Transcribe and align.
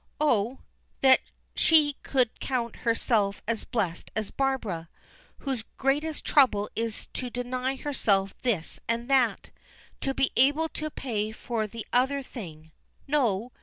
Oh! 0.19 0.61
that 1.01 1.19
she 1.55 1.95
could 2.01 2.39
count 2.39 2.77
herself 2.77 3.43
as 3.47 3.65
blessed 3.65 4.09
as 4.15 4.31
Barbara, 4.31 4.89
whose 5.37 5.63
greatest 5.77 6.25
trouble 6.25 6.71
is 6.75 7.05
to 7.13 7.29
deny 7.29 7.75
herself 7.75 8.33
this 8.41 8.79
and 8.87 9.07
that, 9.11 9.51
to 9.99 10.15
be 10.15 10.31
able 10.35 10.69
to 10.69 10.89
pay 10.89 11.31
for 11.31 11.67
the 11.67 11.85
other 11.93 12.23
thing. 12.23 12.71
No! 13.07 13.51